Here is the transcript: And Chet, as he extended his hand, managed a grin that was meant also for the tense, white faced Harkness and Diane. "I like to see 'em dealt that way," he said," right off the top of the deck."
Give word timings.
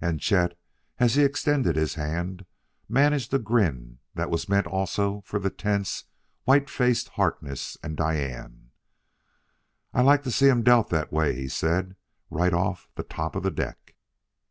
And 0.00 0.20
Chet, 0.20 0.58
as 0.98 1.16
he 1.16 1.22
extended 1.22 1.76
his 1.76 1.96
hand, 1.96 2.46
managed 2.88 3.34
a 3.34 3.38
grin 3.38 3.98
that 4.14 4.30
was 4.30 4.48
meant 4.48 4.66
also 4.66 5.20
for 5.26 5.38
the 5.38 5.50
tense, 5.50 6.04
white 6.44 6.70
faced 6.70 7.08
Harkness 7.10 7.76
and 7.82 7.94
Diane. 7.94 8.70
"I 9.92 10.00
like 10.00 10.22
to 10.22 10.30
see 10.30 10.48
'em 10.48 10.62
dealt 10.62 10.88
that 10.88 11.12
way," 11.12 11.34
he 11.34 11.48
said," 11.48 11.94
right 12.30 12.54
off 12.54 12.88
the 12.94 13.02
top 13.02 13.36
of 13.36 13.42
the 13.42 13.50
deck." 13.50 13.94